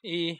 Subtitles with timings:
[0.00, 0.38] 一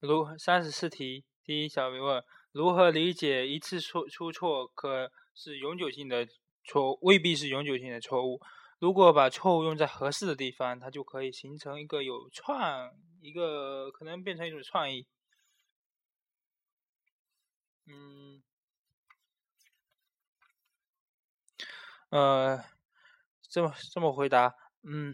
[0.00, 6.26] 如三十四题，第一小问：如何理解一次出出错可是永久性的
[6.64, 8.40] 错，未必是永久性的错误？
[8.78, 15.06] 如果把错误用在合适的地方，它就可以形成一个有创，一个可能变成一种创意。
[17.86, 18.42] 嗯，
[22.10, 22.62] 呃，
[23.48, 25.12] 这么这么回答，嗯，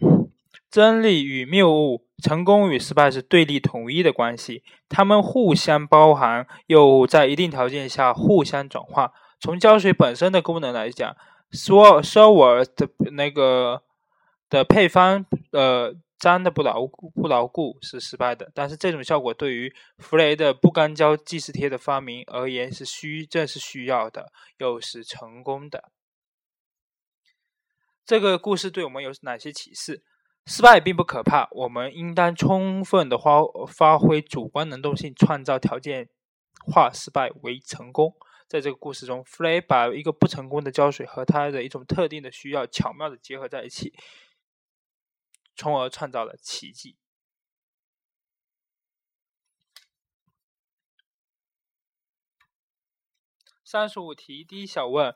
[0.73, 9.13] 真理与谬误，成功与失败是对立统一的关系，它们互相包含，又在一定条件下互相转化。
[9.39, 11.15] 从胶水本身的功能来讲。
[11.51, 13.83] 说说我的那个
[14.49, 18.49] 的配方，呃，粘的不牢固，不牢固是失败的。
[18.55, 25.91] 但是这种效果对于弗雷的不干胶即时贴的发明而言是需，正是需要的，又是成功的。
[28.03, 30.01] 这个故事对我们有哪些启示？
[30.45, 36.09] 失败并不可怕，我们应当充分的发发挥主观能动性，创造条件，
[36.65, 38.13] 化失败为成功。
[38.47, 43.93] 在这个故事中，弗雷把一个不成功的胶水和他的一种特定的需要巧妙的结合在一起，
[45.55, 46.97] 从而创造了奇迹。
[53.63, 55.15] 三十五题第一小问：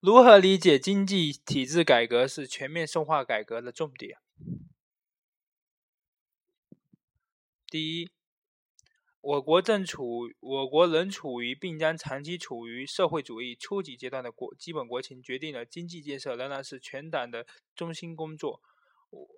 [0.00, 4.18] 如何理解经济体制改革是全面深化改革的重点？
[7.74, 8.08] 第一。
[9.20, 17.44] 我国正处，我国仍处于并将长期处于社会主义初级阶段的国基本国情，决定了经济建设仍然是全党的
[17.74, 18.62] 中心工作。
[19.10, 19.28] 我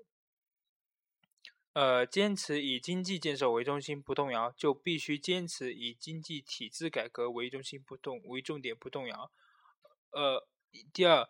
[1.72, 9.32] 呃，坚持以经济建设为中心不动摇，就必须坚持以经济体制改革为中心不动为重点不动摇。
[10.10, 10.46] 呃，
[10.92, 11.26] 第二，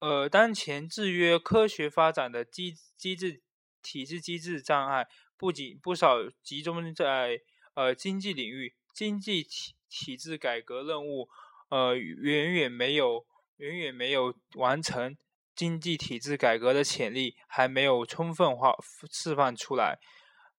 [0.00, 3.42] 呃，当前制约科学发展的机机制
[3.82, 7.42] 体制机制障碍不仅不少集中在。
[7.74, 11.30] 呃，经济领域经济体体制改革任务，
[11.70, 13.24] 呃，远远没有
[13.56, 15.16] 远远没有完成，
[15.56, 18.76] 经济体制改革的潜力还没有充分化
[19.10, 19.98] 释放出来，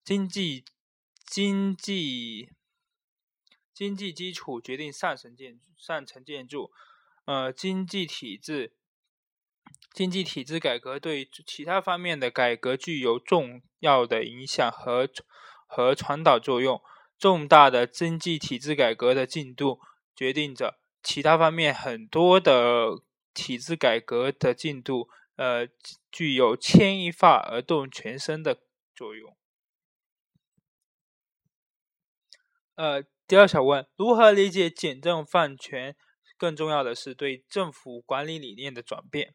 [0.03, 0.65] 经济
[1.23, 2.49] 经济
[3.71, 6.71] 经济基础决定上层建上层建筑，
[7.25, 8.73] 呃，经济体制
[9.93, 15.07] 经济体制改革对其他方面的改革具有重要的影响和
[15.67, 16.81] 和传导作用。
[17.19, 19.79] 重大的经济体制改革的进度，
[20.13, 23.01] 决定着其他方面很多的
[23.33, 25.07] 体制改革的进度，
[25.37, 25.69] 呃，
[26.11, 28.59] 具有牵一发而动全身的
[28.93, 29.37] 作用。
[32.75, 35.95] 呃，第二小问：如何理解简政放权？
[36.35, 39.33] 更重要的是对政府管理理念的转变。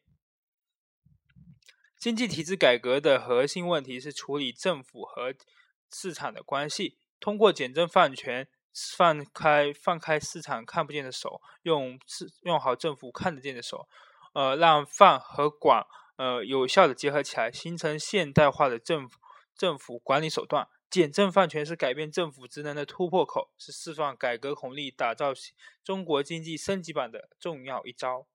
[1.99, 5.35] 经济体制改革的核心问题是处理政府和
[5.91, 6.97] 市场的关系。
[7.19, 8.47] 通过简政放权，
[8.97, 13.89] 放开放开市场看不见的手，用是用好政府看得见的手，
[14.33, 19.19] 呃，让放和管呃有效的结合起来，形成现代化的政府
[19.53, 20.69] 政府管理手段。
[20.89, 25.33] 简政放权是改变政府职能的突破口，是释放改革红利、打造
[25.83, 28.25] 中国经济升级版的重要一招。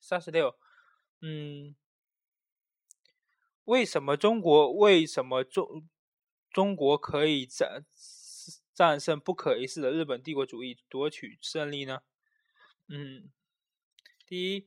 [0.00, 0.58] 三十六，
[1.20, 1.74] 嗯，
[3.64, 4.72] 为什么中国？
[4.72, 5.88] 为什么中？
[6.52, 7.86] 中国可以战
[8.74, 12.00] 战胜不可一世的日本帝国主义，夺取胜利呢？
[12.88, 13.30] 嗯，
[14.26, 14.66] 第一，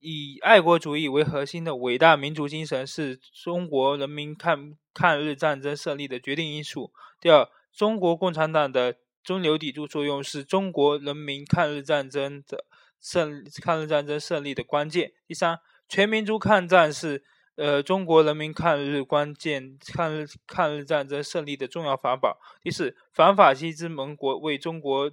[0.00, 6.92] 以爱国主义为核心的伟大民族精神是中国人民抗抗日战争胜利的决定因素。
[7.20, 12.64] 第二，中国共产党的中流砥柱作用是中国人民抗日战争的
[13.04, 15.12] 胜抗日战争胜利的关键。
[15.28, 17.22] 第三，全民族抗战是。
[17.56, 22.36] 呃，中国人民抗日关键抗日抗日战争胜利的重要法宝。
[22.60, 25.12] 第四，反法西斯盟国为中国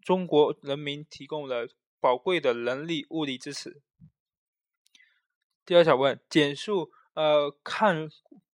[0.00, 1.68] 中国人民提供了
[2.00, 3.82] 宝贵的人力物力支持。
[5.66, 8.08] 第二小问，简述呃抗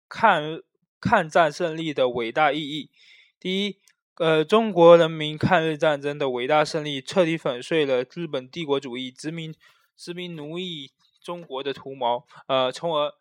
[0.09, 0.63] 抗
[0.99, 2.91] 抗战胜利的伟大意义。
[3.39, 3.79] 第一，
[4.19, 9.55] 呃，中国人民抗日战争的伟大胜利，彻底粉碎了日本帝国主义殖民
[9.97, 10.91] 殖民奴役
[11.23, 13.13] 中国的图谋，呃，从而。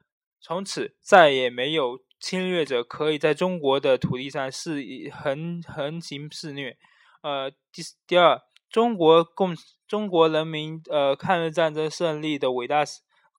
[0.41, 6.77] 从此再也没有侵略者可以在中国的土地上肆意横横行肆虐。
[7.23, 8.39] 呃，第第二，
[8.69, 9.55] 中国共
[9.87, 12.83] 中国人民呃抗日战争胜利的伟大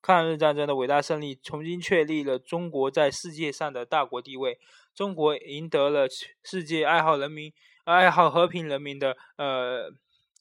[0.03, 4.59] 抗日战争的伟大胜利，重新确立了中国在世界上的大国地位。
[4.97, 6.09] 中国赢得了
[6.43, 7.53] 世界爱好人民
[7.85, 9.93] 爱好和平人民的呃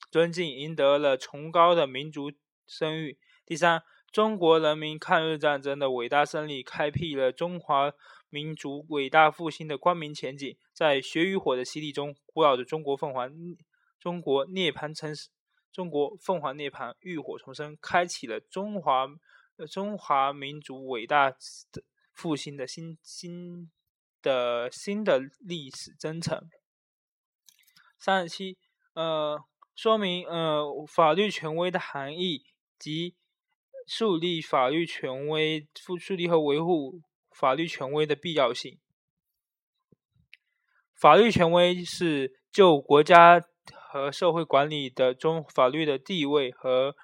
[0.09, 2.31] 尊敬，赢得了崇高的民族
[2.65, 3.19] 声誉。
[3.45, 3.83] 第三。
[4.11, 7.91] 中国人民抗日战争的伟大胜利，开辟了中华
[8.29, 10.55] 民族伟大复兴的光明前景。
[10.71, 13.29] 在血与火的洗礼中，古老的中国凤凰，
[13.99, 15.13] 中国涅槃成，
[15.69, 19.05] 中国凤凰涅槃，浴火重生，开启了中华
[19.69, 21.35] 中华民族伟大
[22.13, 23.69] 复兴的新新
[24.25, 26.49] 的新的历史征程。
[27.99, 28.57] 三十七，
[28.93, 29.39] 呃，
[29.75, 32.43] 说明呃法律权威的含义
[32.79, 33.15] 及。
[33.87, 35.67] 树立法律权威，
[35.99, 38.79] 树立和维护法律权威的必要性。
[40.95, 43.45] 法律权威是就国家
[43.75, 46.95] 和社会管理的中法律的地位和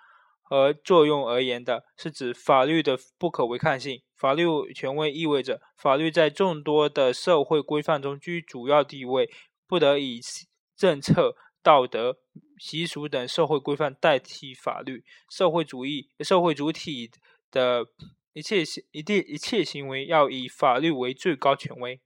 [0.51, 4.01] 和作用而言的，是指法律的不可违抗性。
[4.17, 4.43] 法律
[4.75, 9.29] 权威意味着法律在众多的社会规范中居主要地位，
[9.65, 10.19] 不得以
[10.75, 11.37] 政策。
[11.63, 12.17] 道德、
[12.57, 17.11] 习俗等社会规范代替法律，社会主义社会主体
[17.51, 17.85] 的
[18.33, 22.01] 一切行一定一切行为要以法律为最高权威。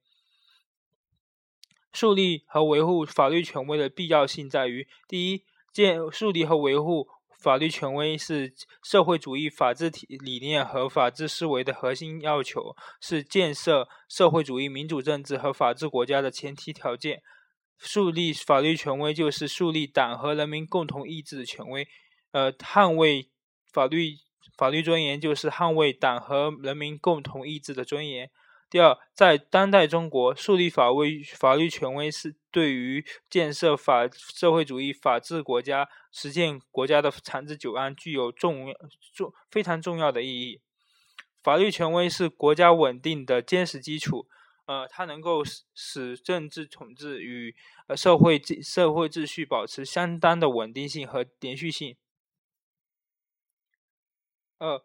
[1.93, 7.07] 树立和维护法律权威的必要性在于：第一，建树立和维护
[7.45, 8.51] 法律权威是
[8.83, 17.21] 社会主义法治体理念和法治思维的核心要求，是建设社会主义民主政治和法治国家的前提条件。
[17.77, 21.87] 树立法律权威，就是树立党和人民共同意志的权威。
[22.31, 23.29] 呃，捍卫
[23.71, 24.15] 法律
[24.57, 28.31] 法律尊严，就是捍卫党和人民共同意志的尊严。
[28.69, 38.73] 第二，在当代中国，树立法威法律权威是对于建设法社会主义法治国家、实现国家的长治久安具有重
[39.13, 40.61] 重非常重要的意义。
[41.41, 44.27] 法律权威是国家稳定的坚实基础。
[44.65, 45.43] 呃，它能够
[45.75, 47.55] 使政治统治与
[47.95, 51.95] 社会社会秩序保持相当的稳定性和连续性。
[54.57, 54.83] 二呃，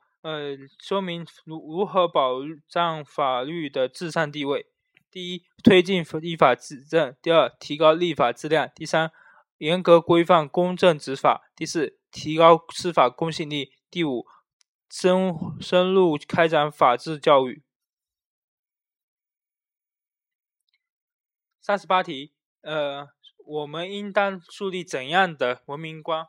[0.79, 4.67] 说明如如何保障法律的至上地位。
[5.11, 9.11] 第一，推进依法执政；第二，提高立法质量；第三，
[9.59, 14.25] 严格规范公正执法；第四，提高司法公信力；第五，
[14.89, 17.65] 深深入开展法治教育。
[21.61, 22.33] 三十八题，
[22.63, 23.09] 呃，
[23.45, 26.29] 我们应当树立怎样的文明观？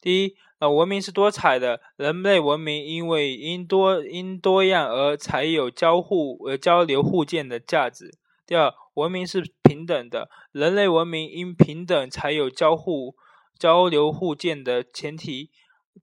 [0.00, 8.12] 第一，呃，文明是多彩的，人类文明因为因多因多样而才有交互呃交流互鉴的价值。
[8.46, 13.16] 第二，文明是平等的，人类文明因平等才有交互
[13.58, 15.50] 交流互鉴的前提。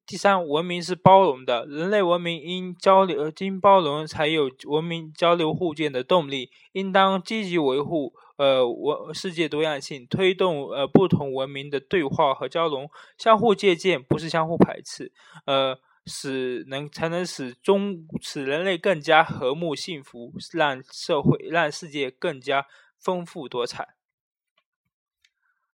[0.06, 6.50] 第三，文明是包容的，人类文明因交流、经包容，才有文明交流互鉴的动力。
[6.74, 15.12] 应当积极维护呃文世界多样性，推动呃不同文明的对话和交融，相互借鉴，不是相互排斥。
[15.46, 22.66] 呃，使能才能使中使人类更加和睦幸福，让社会让世界更加
[22.98, 23.96] 丰富多彩。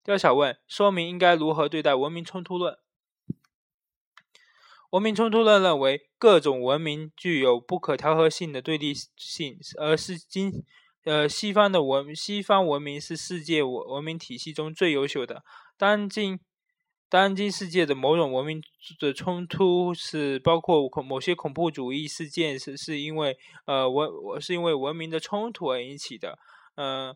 [0.04, 2.78] 第二小问，说明应该如何对待文明冲突论。
[4.94, 10.52] 文明冲突论认为，各种文明具有不可调和性的对立性，而是今
[11.04, 15.42] 呃西方的文西方文明是世界文文明体系中最优秀的。
[15.80, 16.40] 当今
[17.10, 18.62] 当今世界的某种文明
[19.00, 23.36] 的冲突是包括恐某些恐怖主义事件是是因为
[23.66, 26.38] 呃文我是因为文明的冲突而引起的。
[26.76, 27.16] 嗯，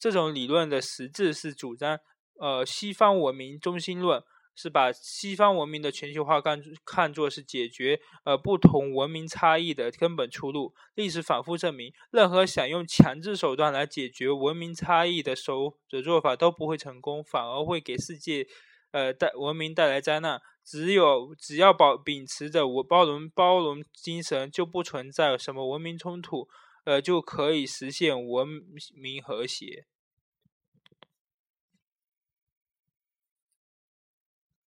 [0.00, 1.96] 这种理论的实质是主张
[2.40, 4.20] 呃西方文明中心论。
[4.56, 10.74] 是把西方文明的全球化看看作是解决呃不同文明差异的根本出路。
[10.94, 18.46] 历史反复证明，任何想用强制手段来解决文明差异的手的做法都不会成功，反而会给世界
[18.92, 20.40] 呃带文明带来灾难。
[20.64, 26.48] 只有只要保秉持着我包容包容精神，就不存在什么文明冲突，
[26.84, 28.48] 呃就可以实现文
[28.94, 29.86] 明和谐。